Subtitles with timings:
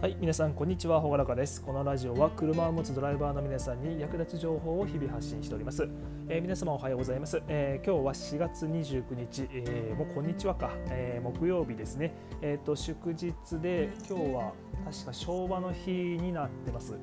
[0.00, 1.60] はい、皆さんこんにちは、ほがらかです。
[1.60, 5.88] このラジオは車を持つドライバーの皆さんに役立つ情報を日々発信しております。
[6.28, 7.42] えー、皆様おはようございます。
[7.48, 12.14] えー、今日は4月29日、えー、もうこんにちはか、え木曜日ですね。
[12.42, 14.52] えっ、と祝日で今日は
[14.84, 16.94] 確か昭和の日になってます。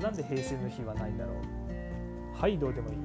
[0.00, 1.61] なんで平成の日はないんだろう。
[2.42, 2.96] はい、どうでもいい。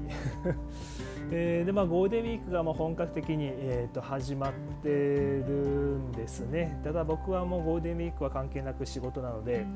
[1.30, 9.66] えー、でまあ、ゴールデンウィークがまあ本格的に、えー、と始まってるんですねただ僕はもうゴールデンウィークは関係なく仕事なので、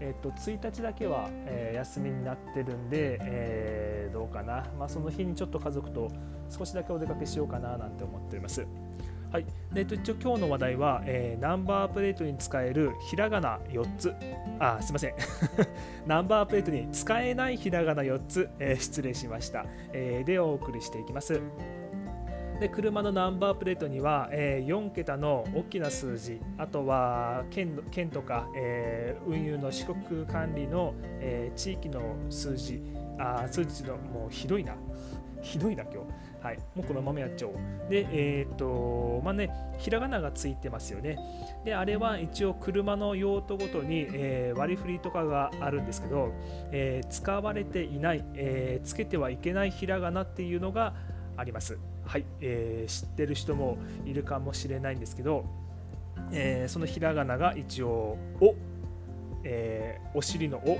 [0.00, 6.08] えー、と1日だけは、えー、休みになってるんで、えー、どうかな、まあ、その日にちょっと家族と
[6.50, 8.66] 少しだけお出かけしようかななんて思っております。
[9.30, 14.14] はい、で一応今日の話題は、えー、ナンバープレートに使えるひらがな4つ。
[14.58, 15.14] あすいません。
[16.08, 21.40] ナンバープレートに使えないひらがな4つ、えー、失礼しました、えー、でお送りしていきます。
[22.58, 32.82] で車のナンバープレートには、えー、4桁の大きな数字あとは県県とか、えー、運輸の四国管理の、えー、地域の数字
[33.18, 34.74] あ数字のもうひどいな。
[35.42, 36.08] ひどいな今日
[36.42, 37.54] はい、もうこのままやっちゃおう。
[37.90, 41.18] で、えー、っと、まあね、ひらがながついてますよね。
[41.64, 46.32] で、あれは一応車の用途ごとに、えー、割り振りとかがあるんですけど、
[46.70, 50.94] えー、使われていない、えつけてはいけないひらがなっていうのが
[51.36, 51.76] あります。
[52.04, 55.44] はい、えー知ってる人もいるかもしれないんですけど、
[56.32, 58.54] えそのひらがなが一応、お、
[59.42, 60.78] えお尻のお、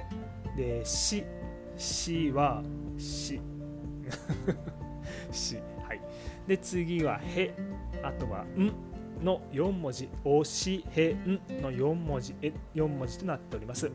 [0.56, 1.24] で、し、
[1.76, 2.62] しは、
[2.96, 3.40] し。
[5.32, 6.00] し、はい、
[6.46, 7.54] で次は「へ」
[8.02, 8.72] あとは「ん」
[9.22, 12.34] の4文字「おしへん」の4文字。
[12.42, 13.90] え4文字となっております。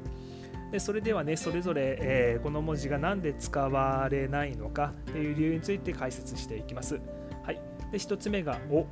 [0.73, 6.99] でそれではねそれぞれ、えー、この文字が何で使われないのかという理由について解説していきます、
[7.43, 8.87] はい、で1つ目が「お」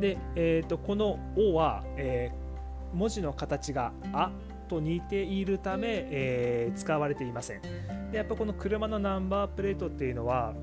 [0.00, 4.32] で、えーと、この「おは」えー、文字の形が「あ」
[4.64, 7.62] と似ているため、えー、使われていません
[8.10, 10.54] でやっぱこの車のナンバープレートっていうのは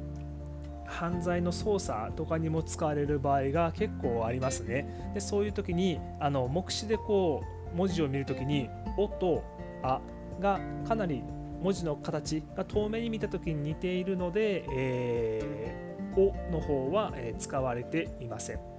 [0.92, 5.12] 犯罪の捜査とかにも使われる場合が結構ありますね。
[5.14, 9.44] でそういう時にあの目視でこう文字を見る時に「お」と
[9.82, 10.02] 「あ」
[10.42, 11.24] がかなり
[11.62, 18.71] 文字の形が遠目に見た時に似ているので「えー、お」の方は、えー、使われていません。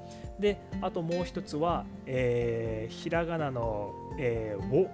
[0.42, 4.90] であともう一つは、えー、ひらがなの「えー、お」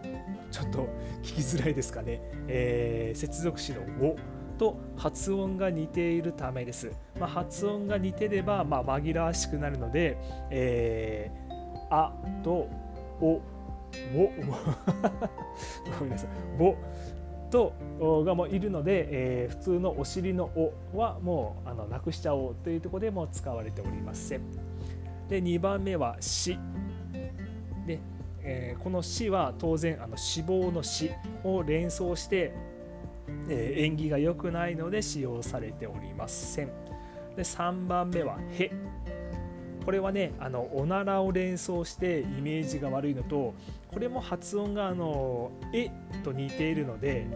[0.52, 0.88] ちょっと
[1.22, 4.16] 聞きづらいですかね、えー、接続詞の「お」
[4.58, 6.90] と発音が似ているためです。
[7.18, 10.18] まあ、発音が似てれば、まあ、紛らわしくなるので、
[10.50, 12.68] えー、あと
[13.20, 13.40] お、
[14.12, 14.30] ぼ、
[15.98, 16.74] ごめんなさい、ぼ
[17.50, 17.72] と
[18.24, 19.06] がもいるので、
[19.44, 20.50] えー、普通のお尻の
[20.92, 24.40] おはもうあのなくしちゃおうというところでも使われておりません。
[25.28, 26.58] で2番目は死。
[27.86, 28.00] で、
[28.42, 31.10] えー、この死は当然あの死亡の死
[31.44, 32.54] を連想して
[33.48, 36.68] えー、縁起が良くないので使用されておりません。
[37.36, 38.70] で3番目は「へ」
[39.84, 43.54] これはねあのおならを連想してイメージが悪いのと
[43.88, 45.90] これも発音があの「え」
[46.24, 47.26] と似ているので、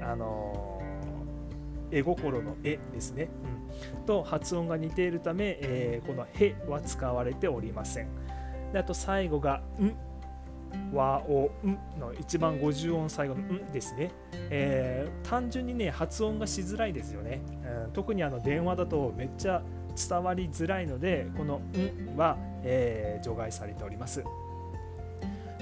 [0.00, 0.80] うん、あの
[1.90, 3.59] 絵心の絵ですね、うん、
[4.06, 8.08] と発音が似ているため、えー、この「へ」は使われておりません。
[8.72, 9.92] であと最後が「ん」
[10.92, 11.50] 和音
[11.98, 14.12] の一番50音最後のんですね、
[14.50, 17.42] えー、単純にね発音がしづらいですよね、
[17.86, 19.62] うん、特にあの電話だとめっちゃ
[19.96, 24.24] 伝わりづらいのでこのんは、えー、除外されております。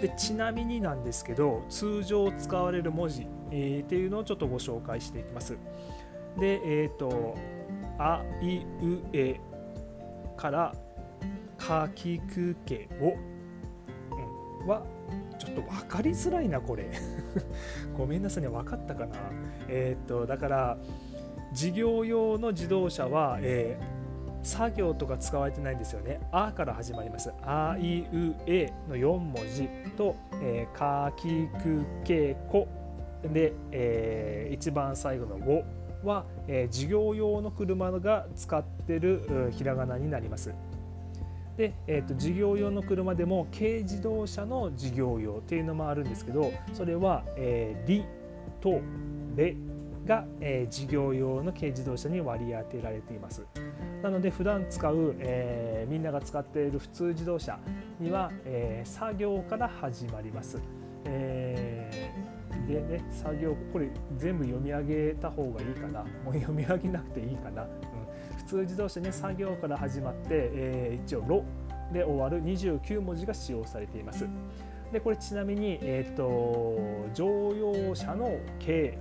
[0.00, 5.56] でちなみになんですけど通常使われる文字、えー、っていうのをちょっとご紹介していきます。
[6.38, 7.36] でえっ、ー、と
[7.98, 9.40] あいうえ
[10.36, 10.74] から
[11.58, 13.16] かきくけを、
[14.60, 14.86] うん、は
[15.38, 16.90] ちょっと分かりづらいなこれ。
[17.96, 19.16] ごめんなさいね分かったかな。
[19.68, 20.78] えー、っとだから
[21.52, 26.20] 事業用の自動車は、えー、作業とか使われてないんですよね。
[26.30, 27.32] あから始まります。
[27.42, 32.68] あいうえの4文字と、えー、かきくけこ。
[33.22, 35.64] で、えー、一番最後のを
[36.04, 40.54] は、えー、事業用の車が使ってるひらがなになります。
[41.58, 48.04] で、えーと、事業用の車でも軽自動車の事業用っていうのもあるんですけどそれは、えー、リ
[48.60, 48.80] と
[49.34, 49.56] レ
[50.06, 53.44] が、えー、事業用の軽自動車に割り当てられています
[54.02, 57.58] なので普段使う、えー、みんなが使っている普通自動車
[57.98, 60.58] には、えー、作業から始まります、
[61.04, 62.12] え、
[62.68, 66.04] でね作業これ全部読み上げた方がいいかな。
[66.24, 67.66] もう読み上げなくていいかな、
[68.36, 71.42] 普通自動車ね作業から始まって、えー、一応「ロ」
[71.92, 72.42] で終わる。
[72.42, 74.26] 29文字が使用されています。
[74.92, 78.96] でこれちなみに、えーと、乗用車の K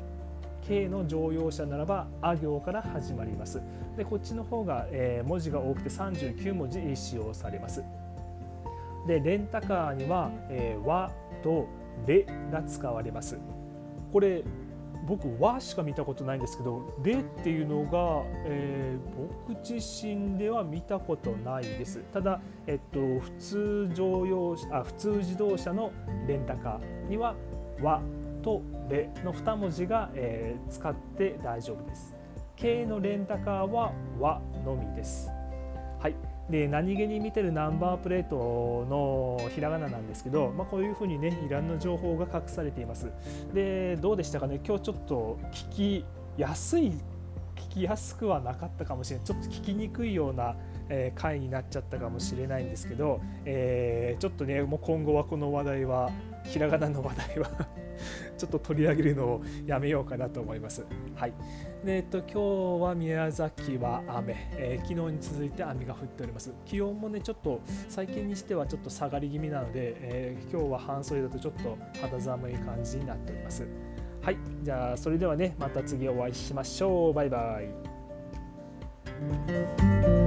[0.61, 3.61] K の乗用車ならばあ行から始まります。
[3.95, 7.83] でこっちの方が、えー、文字が多くて39文字使用されます。
[9.07, 11.11] でレンタカーには、えー、和
[11.41, 11.67] と
[12.05, 13.37] レが使われます。
[14.11, 14.43] これ
[15.07, 22.03] 僕和しか見たことないんですけどレっていうのが、えー、僕自身では見たことないです。
[22.13, 25.91] ただ、えっと、普通乗用あ普通自動車の
[26.27, 27.35] レンタカーには
[27.81, 28.01] 和
[28.41, 32.13] とレの2文字が、えー、使って大丈夫です。
[32.57, 35.29] K のレンタカーは和のみです。
[35.99, 36.36] はい。
[36.49, 43.11] で何気に見てるナンバープレートのひらがななんですけど、まあ、こういうふうにねいらんな情報が隠されています。
[43.53, 44.61] でどうでしたかね？
[44.65, 46.05] 今日ちょっと聞き
[46.37, 46.93] やすい
[47.55, 49.25] 聞きやすくはなかったかもしれない。
[49.25, 50.55] ちょっと聞きにくいような、
[50.89, 56.11] えー、回になっちゃったかもしれないんですけど、えー、ちょっとねもう今後はこの話題は
[56.45, 57.49] ひらがなの話題は
[58.37, 60.85] ちょっと取り上げるのをやめようかなと思います。
[61.15, 61.33] はい
[61.83, 66.53] でえっと、今日は宮崎は雨、えー、昨日に続いて雨が降っております。
[66.65, 73.67] 気温もね、ちょっと最近にしてはちょっと下がり気味なので、えー、今日は半袖だとちょっと肌寒い感じになっております。
[74.21, 77.13] はい、じゃあそれではね、また次お会いしましょう。
[77.13, 77.61] バイバ
[80.23, 80.26] イ。